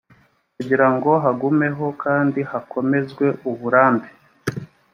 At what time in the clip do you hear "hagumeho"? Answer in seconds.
1.23-1.85